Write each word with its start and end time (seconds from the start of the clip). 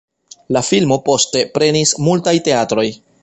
La 0.55 0.63
filmo 0.69 0.97
poste 1.09 1.45
prenis 1.59 1.93
multaj 2.09 2.35
teatroj. 2.49 2.87